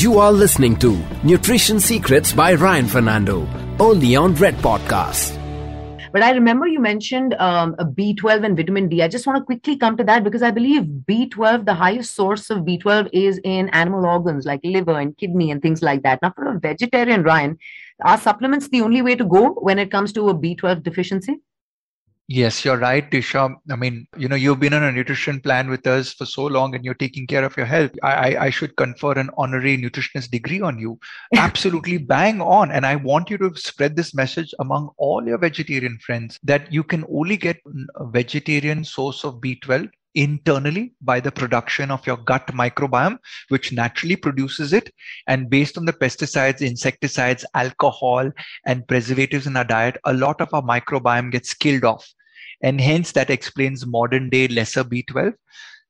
[0.00, 3.46] You are listening to Nutrition Secrets by Ryan Fernando,
[3.78, 5.36] only on Red Podcast.
[6.10, 9.02] But I remember you mentioned um, a B12 and vitamin D.
[9.02, 12.48] I just want to quickly come to that because I believe B12, the highest source
[12.48, 16.22] of B12 is in animal organs like liver and kidney and things like that.
[16.22, 17.58] Now, for a vegetarian, Ryan,
[18.02, 21.42] are supplements the only way to go when it comes to a B12 deficiency?
[22.32, 23.56] Yes, you're right, Disha.
[23.72, 26.76] I mean, you know, you've been on a nutrition plan with us for so long
[26.76, 27.90] and you're taking care of your health.
[28.04, 31.00] I, I should confer an honorary nutritionist degree on you.
[31.34, 32.70] Absolutely bang on.
[32.70, 36.84] And I want you to spread this message among all your vegetarian friends that you
[36.84, 37.56] can only get
[37.96, 44.14] a vegetarian source of B12 internally by the production of your gut microbiome, which naturally
[44.14, 44.88] produces it.
[45.26, 48.30] And based on the pesticides, insecticides, alcohol,
[48.66, 52.08] and preservatives in our diet, a lot of our microbiome gets killed off.
[52.62, 55.34] And hence, that explains modern day lesser B12.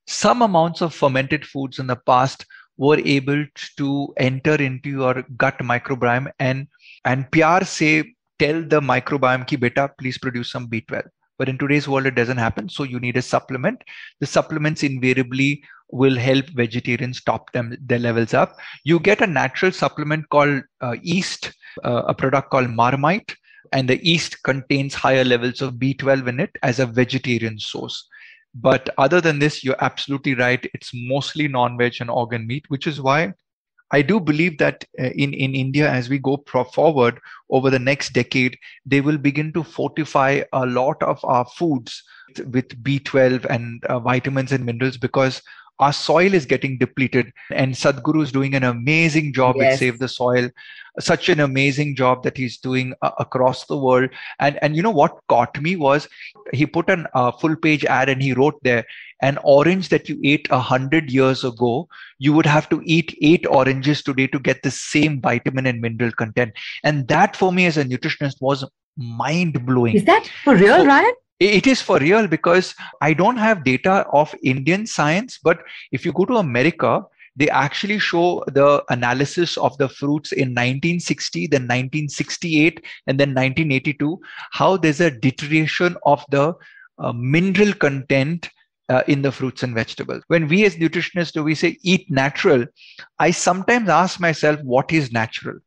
[0.07, 2.47] Some amounts of fermented foods in the past
[2.77, 3.45] were able
[3.77, 6.67] to enter into your gut microbiome and
[7.05, 11.03] and pyar say tell the microbiome ki beta please produce some b12
[11.41, 12.69] but in today's world, it doesn't happen.
[12.69, 13.83] So you need a supplement.
[14.21, 18.59] The supplements invariably will help vegetarians top them their levels up.
[18.85, 21.51] You get a natural supplement called uh, yeast,
[21.83, 23.35] uh, a product called Marmite,
[23.73, 28.09] and the yeast contains higher levels of B12 in it as a vegetarian source.
[28.55, 30.69] But other than this, you're absolutely right.
[30.75, 33.35] It's mostly non-veg and organ meat, which is why
[33.93, 38.13] I do believe that uh, in, in India, as we go forward over the next
[38.13, 42.03] decade, they will begin to fortify a lot of our foods
[42.47, 45.43] with B12 and uh, vitamins and minerals because
[45.81, 49.73] our soil is getting depleted and sadhguru is doing an amazing job yes.
[49.73, 50.49] with save the soil
[50.99, 54.11] such an amazing job that he's doing uh, across the world.
[54.39, 56.09] And and you know what caught me was
[56.53, 58.85] he put a uh, full page ad and he wrote there
[59.23, 61.87] an orange that you ate a hundred years ago
[62.19, 66.13] you would have to eat eight oranges today to get the same vitamin and mineral
[66.13, 66.53] content.
[66.85, 68.65] And that for me as a nutritionist was
[68.97, 73.39] mind blowing is that for real so, ryan it is for real because I don't
[73.39, 77.03] have data of Indian science, but if you go to America,
[77.35, 84.21] they actually show the analysis of the fruits in 1960, then 1968, and then 1982,
[84.53, 86.53] how there's a deterioration of the
[86.99, 88.51] uh, mineral content
[88.91, 90.23] uh, in the fruits and vegetables.
[90.27, 92.67] When we as nutritionists do we say eat natural,
[93.19, 95.61] I sometimes ask myself what is natural?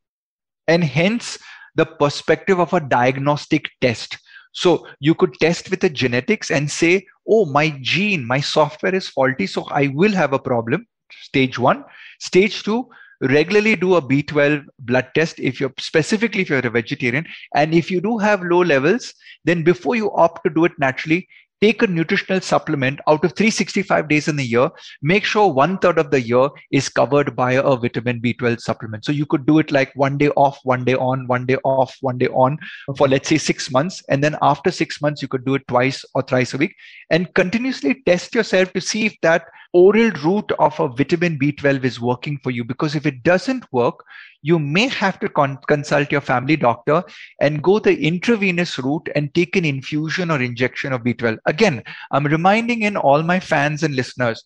[0.67, 1.39] And hence
[1.75, 4.17] the perspective of a diagnostic test
[4.53, 9.09] so you could test with the genetics and say, oh, my gene, my software is
[9.09, 10.87] faulty, so I will have a problem.
[11.21, 11.83] Stage one.
[12.19, 12.87] Stage two,
[13.21, 17.25] regularly do a B12 blood test if you're specifically if you're a vegetarian.
[17.55, 21.27] And if you do have low levels, then before you opt to do it naturally,
[21.63, 24.69] take a nutritional supplement out of 365 days in the year
[25.01, 29.05] make sure one third of the year is covered by a vitamin b12 supplement.
[29.05, 31.95] So you could do it like one day off one day on one day off
[32.01, 32.57] one day on
[32.97, 34.03] for let's say six months.
[34.09, 36.75] And then after six months you could do it twice or thrice a week.
[37.09, 41.99] And continuously test yourself to see if that oral route of a vitamin b12 is
[41.99, 44.03] working for you because if it doesn't work
[44.43, 47.01] you may have to con- consult your family doctor
[47.39, 51.37] and go the intravenous route and take an infusion or injection of B12.
[51.45, 54.43] Again, I'm reminding in all my fans and listeners,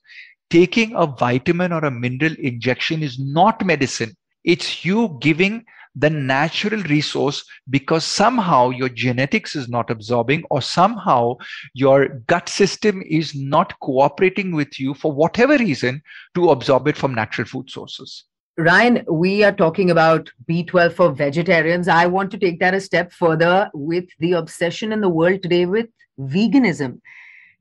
[0.51, 4.15] taking a vitamin or a mineral injection is not medicine.
[4.43, 5.65] It's you giving
[5.97, 11.35] the natural resource because somehow your genetics is not absorbing or somehow
[11.73, 16.01] your gut system is not cooperating with you for whatever reason
[16.35, 18.25] to absorb it from natural food sources.
[18.59, 21.87] Ryan, we are talking about B12 for vegetarians.
[21.87, 25.65] I want to take that a step further with the obsession in the world today
[25.65, 25.87] with
[26.19, 26.99] veganism.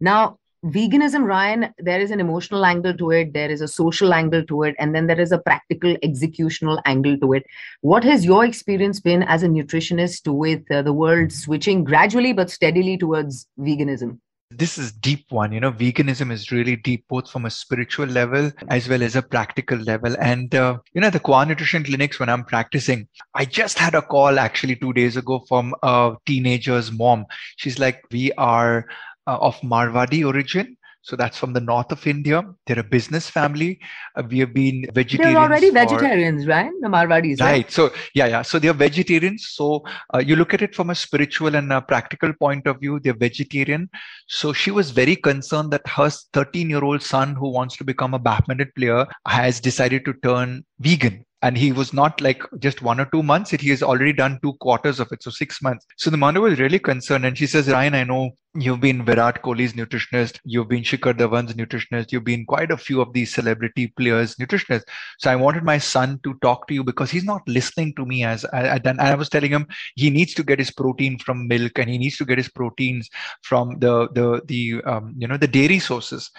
[0.00, 4.44] Now, veganism, Ryan, there is an emotional angle to it, there is a social angle
[4.46, 7.44] to it, and then there is a practical executional angle to it.
[7.80, 12.50] What has your experience been as a nutritionist with uh, the world switching gradually but
[12.50, 14.18] steadily towards veganism?
[14.50, 18.52] this is deep one you know veganism is really deep both from a spiritual level
[18.68, 22.28] as well as a practical level and uh, you know the Qua nutrition clinics when
[22.28, 27.26] i'm practicing i just had a call actually two days ago from a teenager's mom
[27.56, 28.86] she's like we are
[29.26, 30.76] uh, of marwadi origin
[31.06, 32.42] so that's from the north of India.
[32.66, 33.78] They're a business family.
[34.16, 35.36] Uh, we have been vegetarians.
[35.36, 36.72] They're already for, vegetarians, right?
[36.80, 37.40] The Marwadis.
[37.40, 37.52] Right.
[37.52, 37.70] right.
[37.70, 38.42] So yeah, yeah.
[38.42, 39.46] So they're vegetarians.
[39.50, 42.98] So uh, you look at it from a spiritual and a practical point of view.
[42.98, 43.88] They're vegetarian.
[44.26, 48.72] So she was very concerned that her 13-year-old son, who wants to become a badminton
[48.74, 53.22] player, has decided to turn vegan and he was not like just one or two
[53.22, 53.52] months.
[53.52, 55.86] It he has already done two quarters of it so six months.
[55.96, 58.30] So the mother was really concerned and she says ryan i know
[58.64, 60.40] you've been virat kohli's nutritionist.
[60.44, 62.10] You've been shikhar dhawan's nutritionist.
[62.10, 64.84] You've been quite a few of these celebrity players nutritionist
[65.20, 68.24] so i wanted my son to talk to you because he's not listening to me
[68.24, 71.78] as I, and i was telling him he needs to get his protein from milk
[71.78, 73.10] and he needs to get his proteins
[73.42, 74.62] from the the the
[74.92, 76.30] um, you know the dairy sources.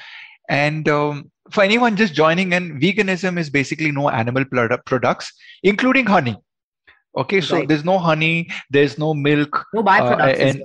[0.49, 5.31] And um, for anyone just joining in, veganism is basically no animal product, products,
[5.63, 6.37] including honey.
[7.15, 7.67] Okay, so right.
[7.67, 10.63] there's no honey, there's no milk, no byproducts, uh, and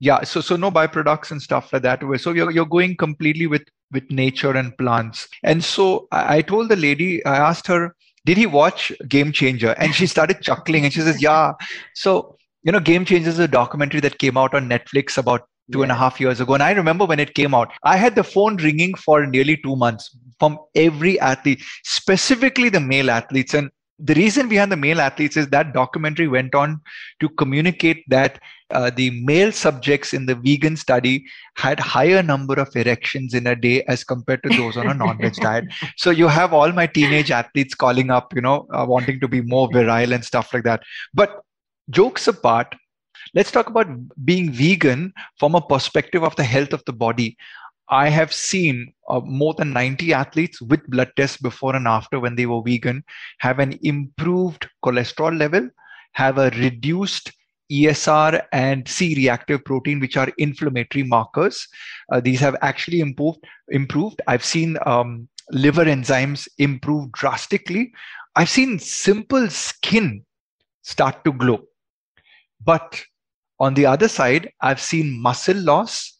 [0.00, 2.02] yeah, so so no byproducts and stuff like that.
[2.20, 3.62] So you're you're going completely with
[3.92, 5.28] with nature and plants.
[5.44, 7.94] And so I, I told the lady, I asked her,
[8.24, 9.74] did he watch Game Changer?
[9.78, 11.52] And she started chuckling, and she says, yeah.
[11.94, 15.78] So you know, Game Changer is a documentary that came out on Netflix about two
[15.78, 15.84] yeah.
[15.84, 16.54] and a half years ago.
[16.54, 19.76] And I remember when it came out, I had the phone ringing for nearly two
[19.76, 23.54] months from every athlete, specifically the male athletes.
[23.54, 26.80] And the reason behind the male athletes is that documentary went on
[27.20, 28.40] to communicate that
[28.70, 31.24] uh, the male subjects in the vegan study
[31.56, 35.34] had higher number of erections in a day as compared to those on a non-veg
[35.42, 35.64] diet
[35.96, 39.40] so you have all my teenage athletes calling up you know uh, wanting to be
[39.40, 40.82] more virile and stuff like that
[41.12, 41.42] but
[41.90, 42.74] jokes apart
[43.34, 43.88] Let's talk about
[44.24, 47.36] being vegan from a perspective of the health of the body.
[47.88, 52.36] I have seen uh, more than 90 athletes with blood tests before and after when
[52.36, 53.02] they were vegan
[53.38, 55.68] have an improved cholesterol level,
[56.12, 57.32] have a reduced
[57.70, 61.66] ESR and C reactive protein, which are inflammatory markers.
[62.12, 63.44] Uh, these have actually improved.
[63.68, 64.20] Improved.
[64.26, 67.92] I've seen um, liver enzymes improve drastically.
[68.36, 70.24] I've seen simple skin
[70.82, 71.62] start to glow.
[72.64, 73.02] But
[73.58, 76.18] on the other side, I've seen muscle loss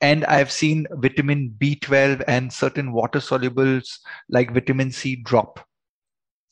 [0.00, 3.98] and I've seen vitamin B12 and certain water solubles
[4.28, 5.60] like vitamin C drop.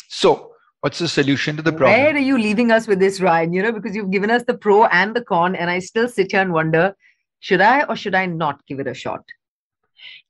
[0.08, 2.00] So, what's the solution to the problem?
[2.00, 3.52] Where are you leaving us with this, Ryan?
[3.52, 6.32] You know, because you've given us the pro and the con, and I still sit
[6.32, 6.94] here and wonder
[7.40, 9.24] should I or should I not give it a shot?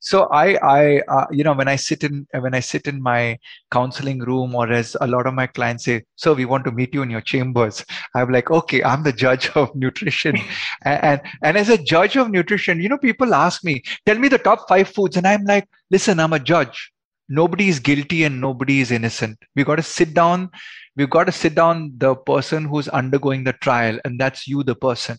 [0.00, 3.38] So i i uh, you know when i sit in when i sit in my
[3.70, 6.94] counseling room or as a lot of my clients say so we want to meet
[6.94, 7.84] you in your chambers
[8.14, 10.36] i'm like okay i'm the judge of nutrition.
[10.84, 14.28] And, and and as a judge of nutrition you know people ask me tell me
[14.28, 16.90] the top 5 foods and i'm like listen i'm a judge.
[17.28, 19.38] Nobody is guilty and nobody is innocent.
[19.56, 20.50] We got to sit down
[20.96, 24.74] we've got to sit down the person who's undergoing the trial and that's you the
[24.74, 25.16] person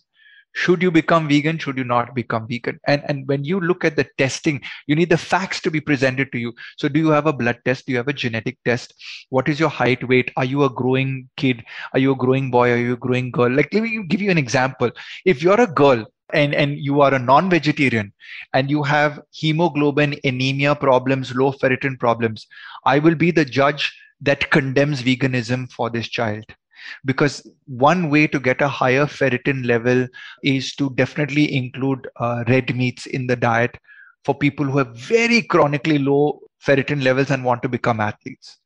[0.54, 1.58] should you become vegan?
[1.58, 2.80] Should you not become vegan?
[2.88, 6.32] And and when you look at the testing you need the facts to be presented
[6.32, 6.54] to you.
[6.78, 7.86] So do you have a blood test?
[7.86, 8.94] Do you have a genetic test?
[9.30, 10.32] What is your height weight?
[10.38, 11.64] Are you a growing kid?
[11.94, 12.72] Are you a growing boy?
[12.72, 13.52] Are you a growing girl?
[13.52, 14.92] Like let me give you an example.
[15.26, 18.12] If you're a girl and and you are a non-vegetarian
[18.54, 22.48] and you have hemoglobin anemia problems low ferritin problems
[22.86, 23.92] i will be the judge
[24.22, 26.46] that condemns veganism for this child
[27.06, 30.08] because one way to get a higher ferritin level
[30.44, 33.78] is to definitely include uh, red meats in the diet
[34.26, 38.58] for people who have very chronically low ferritin levels and want to become athletes.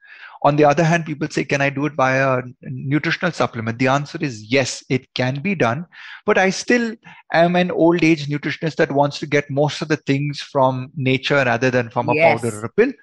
[0.43, 3.79] On the other hand people say can i do it via a nutritional supplement?
[3.79, 5.85] The answer is yes it can be done.
[6.25, 6.95] But i still
[7.33, 11.43] am an old age nutritionist that wants to get most of the things from nature
[11.43, 12.41] rather than from a yes.
[12.41, 12.93] powder or a pill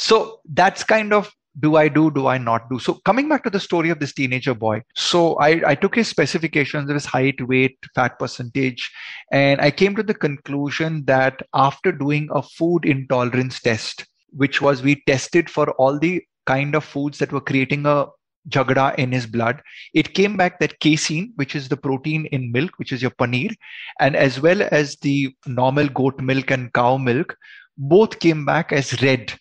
[0.00, 2.78] so that's kind of do I do, do I not do?
[2.78, 4.82] So coming back to the story of this teenager boy.
[4.94, 8.90] So I, I took his specifications of his height, weight, fat percentage,
[9.32, 14.82] and I came to the conclusion that after doing a food intolerance test, which was
[14.82, 18.06] we tested for all the kind of foods that were creating a
[18.48, 19.60] jagada in his blood.
[19.92, 23.54] It came back that casein, which is the protein in milk, which is your paneer,
[23.98, 27.36] and as well as the normal goat milk and cow milk,
[27.76, 29.32] both came back as red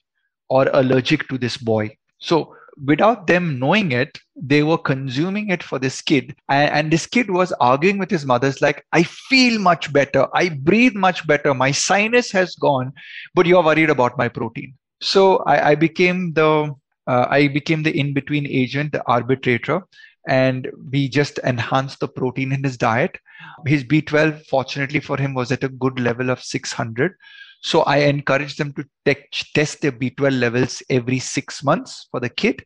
[0.50, 1.96] or allergic to this boy.
[2.20, 6.36] So without them knowing it, they were consuming it for this kid.
[6.48, 10.28] And, and, this kid was arguing with his mother's like, I feel much better.
[10.34, 11.54] I breathe much better.
[11.54, 12.94] My sinus has gone,
[13.36, 14.74] but you're worried about my protein.
[15.02, 16.74] So I, I became the
[17.08, 19.82] uh, I became the in-between agent, the arbitrator,
[20.28, 23.18] and we just enhanced the protein in his diet.
[23.66, 27.16] His B12, fortunately for him, was at a good level of 600.
[27.62, 32.30] So I encourage them to te- test their B12 levels every six months for the
[32.30, 32.66] kid.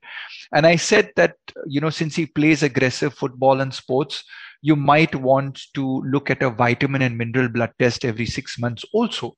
[0.54, 1.36] And I said that,
[1.68, 4.24] you know, since he plays aggressive football and sports,
[4.62, 8.86] you might want to look at a vitamin and mineral blood test every six months
[8.94, 9.36] also.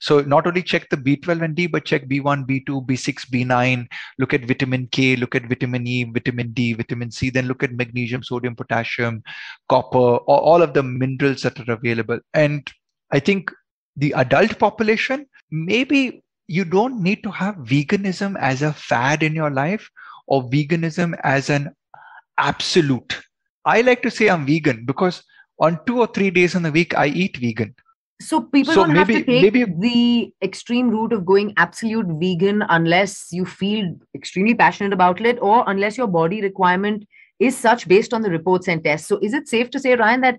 [0.00, 3.88] So not only check the B12 and D, but check B1, B2, B6, B9,
[4.18, 7.72] look at vitamin K, look at vitamin E, vitamin D, vitamin C, then look at
[7.72, 9.24] magnesium, sodium, potassium,
[9.68, 12.20] copper, all of the minerals that are available.
[12.34, 12.70] And
[13.10, 13.50] I think
[13.98, 19.50] the adult population, maybe you don't need to have veganism as a fad in your
[19.50, 19.90] life.
[20.28, 21.74] or veganism as an
[22.36, 23.20] absolute.
[23.64, 25.22] I like to say I'm vegan because
[25.58, 27.74] on two or three days in the week, I eat vegan.
[28.20, 32.06] So people so don't maybe, have to take maybe, the extreme route of going absolute
[32.20, 37.06] vegan unless you feel extremely passionate about it or unless your body requirement
[37.38, 39.06] is such based on the reports and tests.
[39.06, 40.38] So is it safe to say, Ryan, that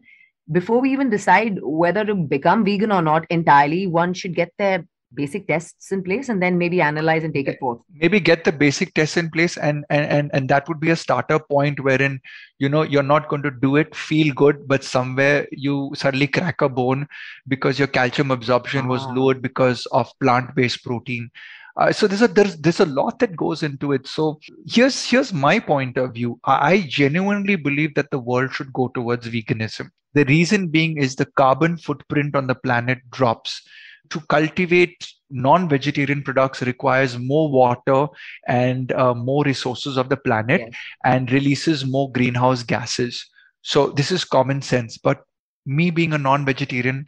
[0.51, 4.85] before we even decide whether to become vegan or not entirely, one should get their
[5.13, 8.51] basic tests in place and then maybe analyze and take it forth maybe get the
[8.51, 12.19] basic tests in place and and and, and that would be a starter point wherein
[12.59, 16.61] you know you're not going to do it feel good but somewhere you suddenly crack
[16.61, 17.07] a bone
[17.47, 18.89] because your calcium absorption ah.
[18.89, 21.31] was lowered because of plant-based protein
[21.79, 24.05] uh, so there's a there's there's a lot that goes into it.
[24.05, 26.37] So here's here's my point of view.
[26.43, 29.89] I genuinely believe that the world should go towards veganism.
[30.13, 33.61] The reason being is the carbon footprint on the planet drops.
[34.09, 38.07] To cultivate non-vegetarian products requires more water
[38.47, 40.73] and uh, more resources of the planet yes.
[41.05, 43.23] and releases more greenhouse gases.
[43.61, 44.97] So this is common sense.
[44.97, 45.21] But
[45.65, 47.05] me being a non-vegetarian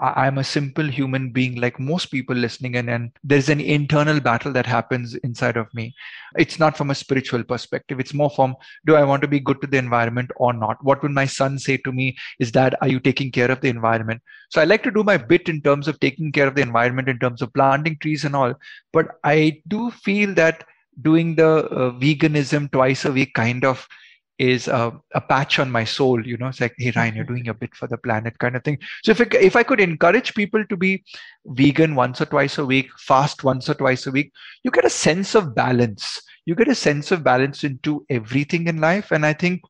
[0.00, 4.52] I'm a simple human being like most people listening in, and there's an internal battle
[4.52, 5.94] that happens inside of me.
[6.38, 8.00] It's not from a spiritual perspective.
[8.00, 10.82] It's more from do I want to be good to the environment or not?
[10.82, 13.68] What would my son say to me is that are you taking care of the
[13.68, 14.22] environment?
[14.48, 17.08] So I like to do my bit in terms of taking care of the environment,
[17.08, 18.54] in terms of planting trees and all.
[18.92, 20.64] But I do feel that
[21.02, 23.86] doing the uh, veganism twice a week kind of
[24.40, 27.48] is a, a, patch on my soul you know it's like hey ryan you're doing
[27.48, 30.64] a bit for the planet kind of thing so if, if i could encourage people
[30.64, 31.04] to be
[31.44, 34.32] vegan once or twice a week fast once or twice a week
[34.64, 38.80] you get a sense of balance you get a sense of balance into everything in
[38.80, 39.60] life and i think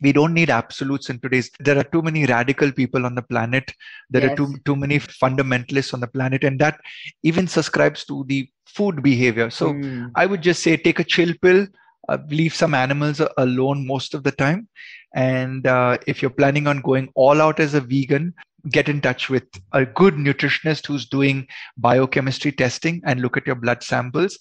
[0.00, 3.72] we don't need absolutes in today's there are too many radical people on the planet
[4.10, 4.30] there yes.
[4.30, 6.78] are too too many fundamentalists on the planet and that
[7.24, 10.08] even subscribes to the food behavior so mm.
[10.14, 11.66] i would just say take a chill pill
[12.08, 14.68] uh, leave some animals alone most of the time.
[15.14, 18.34] And uh, if you're planning on going all out as a vegan,
[18.70, 21.46] get in touch with a good nutritionist who's doing
[21.76, 24.38] biochemistry testing and look at your blood samples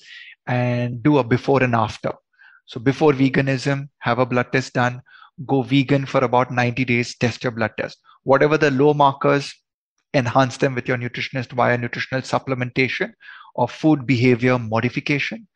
[0.48, 2.12] and do a before and after.
[2.66, 5.02] So before veganism, have a blood test done.
[5.46, 8.00] Go vegan for about 90 days, test your blood test.
[8.24, 9.54] Whatever the low markers,
[10.14, 13.12] enhance them with your nutritionist via nutritional supplementation
[13.56, 15.48] or food behavior modification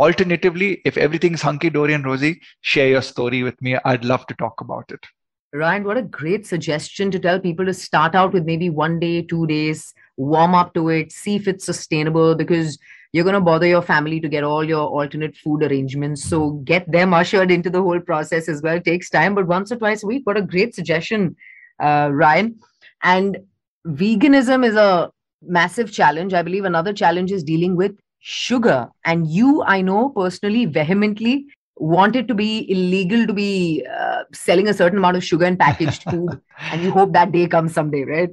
[0.00, 3.76] Alternatively, if everything's hunky dory and rosy, share your story with me.
[3.84, 5.06] I'd love to talk about it.
[5.52, 9.20] Ryan, what a great suggestion to tell people to start out with maybe one day,
[9.20, 12.78] two days, warm up to it, see if it's sustainable because
[13.12, 16.24] you're going to bother your family to get all your alternate food arrangements.
[16.24, 18.76] So get them ushered into the whole process as well.
[18.76, 20.22] It takes time, but once or twice a week.
[20.24, 21.36] What a great suggestion,
[21.82, 22.58] uh, Ryan.
[23.02, 23.38] And
[23.86, 25.10] veganism is a
[25.42, 26.32] massive challenge.
[26.32, 28.88] I believe another challenge is dealing with sugar.
[29.04, 31.46] And you, I know personally, vehemently
[31.76, 35.56] want it to be illegal to be uh, selling a certain amount of sugar in
[35.56, 36.40] packaged food.
[36.58, 38.30] and you hope that day comes someday, right?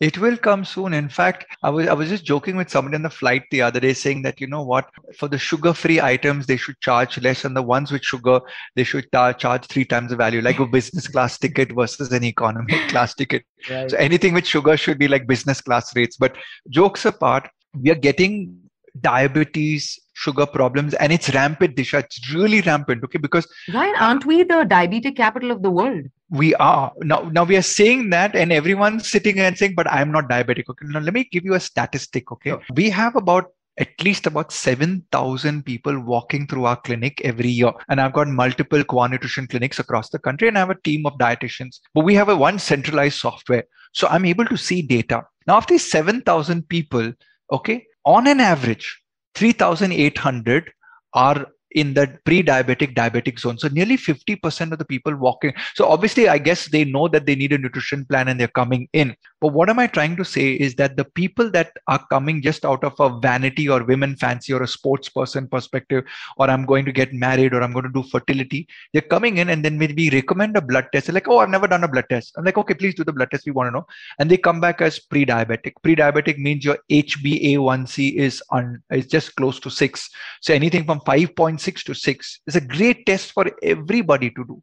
[0.00, 0.94] It will come soon.
[0.94, 3.80] In fact, I was I was just joking with somebody on the flight the other
[3.80, 7.56] day, saying that you know what, for the sugar-free items they should charge less, and
[7.56, 8.40] the ones with sugar
[8.76, 12.78] they should charge three times the value, like a business class ticket versus an economy
[12.90, 13.42] class ticket.
[13.68, 13.90] Right.
[13.90, 16.16] So anything with sugar should be like business class rates.
[16.16, 16.36] But
[16.70, 18.67] jokes apart, we are getting
[19.00, 22.00] diabetes, sugar problems, and it's rampant, Disha.
[22.00, 23.18] It's really rampant, okay?
[23.18, 26.06] Because Ryan, aren't we the diabetic capital of the world?
[26.30, 26.92] We are.
[27.02, 30.64] Now, now we are saying that, and everyone's sitting and saying, but I'm not diabetic.
[30.68, 30.86] Okay.
[30.86, 32.50] Now let me give you a statistic, okay?
[32.50, 32.62] Sure.
[32.74, 33.46] We have about
[33.78, 37.72] at least about 7,000 people walking through our clinic every year.
[37.88, 41.06] And I've got multiple Qua Nutrition clinics across the country, and I have a team
[41.06, 41.78] of dietitians.
[41.94, 43.64] But we have a one centralized software.
[43.92, 45.24] So I'm able to see data.
[45.46, 47.12] Now, of these 7,000 people,
[47.52, 49.00] okay, on an average,
[49.34, 50.72] 3,800
[51.14, 53.58] are in the pre-diabetic diabetic zone.
[53.58, 57.34] So nearly 50% of the people walking so obviously i guess they know that they
[57.34, 59.14] need a nutrition plan and they're coming in.
[59.40, 62.64] But what am i trying to say is that the people that are coming just
[62.64, 66.04] out of a vanity or women fancy or a sports person perspective
[66.36, 69.50] or i'm going to get married or i'm going to do fertility they're coming in
[69.50, 72.06] and then maybe recommend a blood test they're like oh i've never done a blood
[72.08, 72.32] test.
[72.36, 73.46] I'm like okay please do the blood test.
[73.46, 73.86] We want to know.
[74.18, 75.74] And they come back as pre-diabetic.
[75.82, 80.10] Pre-diabetic means your hba1c is on is just close to 6
[80.40, 81.34] so anything from 5.
[81.58, 84.62] 6 to 6 is a great test for everybody to do.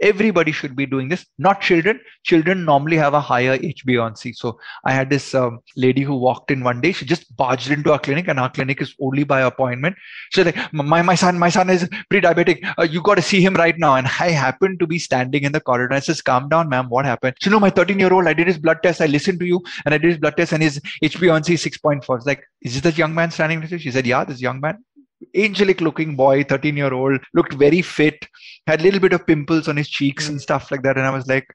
[0.00, 2.00] Everybody should be doing this not children.
[2.22, 6.62] Children normally have a higher hba1c so i had this um, lady who walked in
[6.62, 6.92] one day.
[6.92, 9.96] She just barged into our clinic and our clinic is only by appointment.
[10.32, 12.72] So like my, my son my son is pre-diabetic.
[12.78, 13.96] Uh, you got to see him right now.
[13.96, 16.88] And i happened to be standing in the corridor i says calm down ma'am.
[16.88, 17.36] What happened?
[17.40, 19.00] She know my 13 year old i did his blood test.
[19.00, 22.16] I listened to you and i did his blood test and his hba1c is 6.4
[22.16, 23.78] it's like is this young man standing next you?
[23.78, 24.84] She said yeah this young man
[25.34, 28.26] angelic looking boy 13 year old looked very fit
[28.66, 30.30] had a little bit of pimples on his cheeks mm.
[30.30, 31.46] and stuff like that and i was like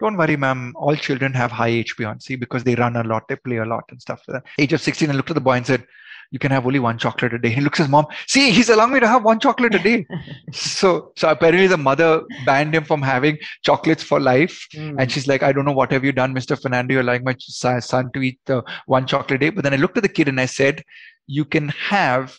[0.00, 3.58] don't worry ma'am all children have high hb1c because they run a lot they play
[3.58, 5.66] a lot and stuff like that age of 16 i looked at the boy and
[5.66, 5.86] said
[6.32, 7.50] you can have only one chocolate a day.
[7.56, 8.06] He looks at his mom.
[8.26, 10.06] See, he's allowing me to have one chocolate a day.
[10.52, 14.66] so, so apparently the mother banned him from having chocolates for life.
[14.74, 14.96] Mm.
[14.98, 16.60] And she's like, I don't know what have you done, Mr.
[16.60, 16.94] Fernando.
[16.94, 19.50] You're like my son to eat uh, one chocolate a day.
[19.50, 20.82] But then I looked at the kid and I said,
[21.26, 22.38] you can have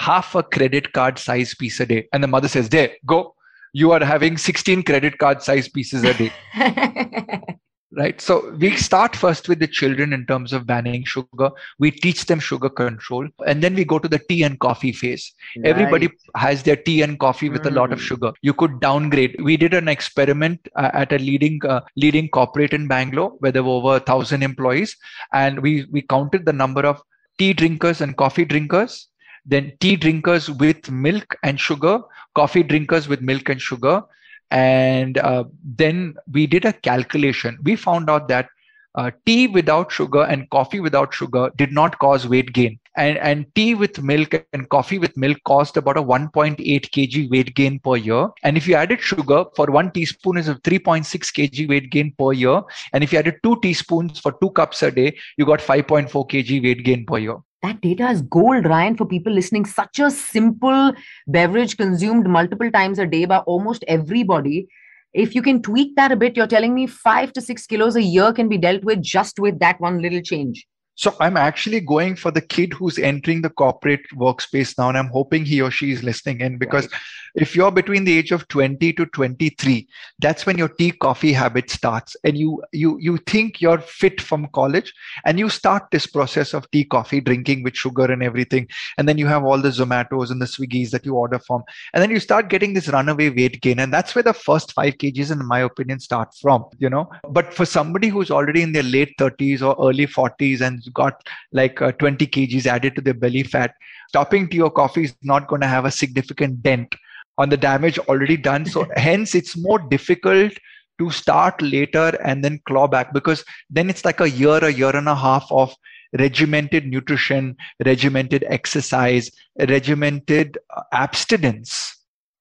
[0.00, 2.08] half a credit card size piece a day.
[2.12, 3.34] And the mother says, there, go.
[3.72, 6.32] You are having 16 credit card size pieces a day.
[7.98, 12.24] right so we start first with the children in terms of banning sugar we teach
[12.26, 15.66] them sugar control and then we go to the tea and coffee phase right.
[15.66, 17.70] everybody has their tea and coffee with mm.
[17.70, 18.02] a lot of mm.
[18.02, 22.72] sugar you could downgrade we did an experiment uh, at a leading uh, leading corporate
[22.72, 24.96] in bangalore where there were over a thousand employees
[25.32, 27.02] and we we counted the number of
[27.38, 29.09] tea drinkers and coffee drinkers
[29.50, 32.00] then tea drinkers with milk and sugar
[32.34, 34.02] coffee drinkers with milk and sugar
[34.50, 37.58] and uh, then we did a calculation.
[37.62, 38.48] We found out that
[38.96, 42.80] uh, tea without sugar and coffee without sugar did not cause weight gain.
[42.96, 47.54] And, and tea with milk and coffee with milk caused about a 1.8 kg weight
[47.54, 48.28] gain per year.
[48.42, 52.32] And if you added sugar for one teaspoon is a 3.6 kg weight gain per
[52.32, 52.62] year.
[52.92, 56.62] And if you added two teaspoons for two cups a day, you got 5.4 kg
[56.64, 59.64] weight gain per year that data is gold, Ryan, for people listening.
[59.64, 60.92] Such a simple
[61.26, 64.68] beverage consumed multiple times a day by almost everybody.
[65.12, 68.02] If you can tweak that a bit, you're telling me five to six kilos a
[68.02, 70.66] year can be dealt with just with that one little change.
[71.00, 75.06] So I'm actually going for the kid who's entering the corporate workspace now, and I'm
[75.06, 77.00] hoping he or she is listening in because right.
[77.36, 79.88] if you're between the age of 20 to 23
[80.18, 84.46] that's when your tea coffee habit starts and you you you think you're fit from
[84.48, 84.92] college
[85.24, 89.16] and you start this process of tea coffee drinking with sugar and everything and then
[89.16, 91.62] you have all the zomatos and the swiggies that you order from
[91.94, 94.94] and then you start getting this runaway weight gain and that's where the first 5
[94.94, 97.08] kgs in my opinion start from you know.
[97.30, 101.80] But for somebody who's already in their late 30s or early 40s and got like
[101.80, 103.74] uh, 20 kgs added to their belly fat
[104.10, 106.96] stopping to your coffee is not going to have a significant dent
[107.38, 108.66] on the damage already done.
[108.66, 110.52] So hence it's more difficult
[110.98, 114.94] to start later and then claw back because then it's like a year, a year
[114.94, 115.74] and a half of
[116.18, 119.30] regimented nutrition, regimented exercise,
[119.68, 121.96] regimented uh, abstinence.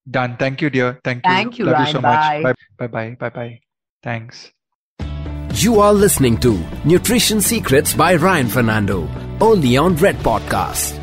[0.09, 0.37] Done.
[0.37, 0.99] Thank you, dear.
[1.03, 1.31] Thank you.
[1.31, 1.65] Thank you.
[1.65, 1.87] Love Ryan.
[1.87, 2.41] you so bye.
[2.43, 2.55] much.
[2.77, 3.15] Bye bye.
[3.19, 3.59] Bye bye.
[4.01, 4.51] Thanks.
[5.61, 9.09] You are listening to Nutrition Secrets by Ryan Fernando,
[9.41, 10.98] only on Red Podcast.